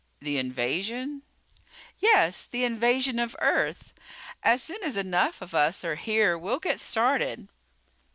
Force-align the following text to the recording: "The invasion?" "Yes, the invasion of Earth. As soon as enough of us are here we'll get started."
"The 0.19 0.39
invasion?" 0.39 1.21
"Yes, 1.99 2.47
the 2.47 2.63
invasion 2.63 3.19
of 3.19 3.35
Earth. 3.39 3.93
As 4.41 4.63
soon 4.63 4.81
as 4.83 4.97
enough 4.97 5.43
of 5.43 5.53
us 5.53 5.85
are 5.85 5.93
here 5.95 6.39
we'll 6.39 6.57
get 6.57 6.79
started." 6.79 7.47